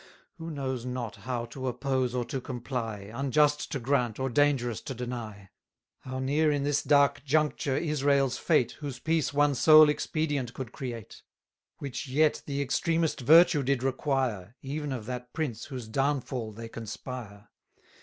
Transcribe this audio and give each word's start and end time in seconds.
Who 0.39 0.49
knows 0.49 0.83
not 0.83 1.15
how 1.17 1.45
to 1.45 1.67
oppose 1.67 2.15
or 2.15 2.25
to 2.25 2.41
comply 2.41 3.11
Unjust 3.13 3.71
to 3.71 3.79
grant, 3.79 4.17
or 4.19 4.29
dangerous 4.31 4.81
to 4.81 4.95
deny! 4.95 5.51
How 5.99 6.17
near, 6.17 6.51
in 6.51 6.63
this 6.63 6.81
dark 6.81 7.23
juncture, 7.23 7.77
Israel's 7.77 8.39
fate, 8.39 8.71
Whose 8.79 8.97
peace 8.97 9.31
one 9.31 9.53
sole 9.53 9.89
expedient 9.89 10.55
could 10.55 10.71
create, 10.71 11.21
Which 11.77 12.07
yet 12.07 12.41
the 12.47 12.63
extremest 12.63 13.19
virtue 13.19 13.61
did 13.61 13.83
require, 13.83 14.55
590 14.63 14.67
Even 14.75 14.91
of 14.91 15.05
that 15.05 15.33
prince 15.33 15.65
whose 15.65 15.87
downfall 15.87 16.53
they 16.53 16.67
conspire! 16.67 17.49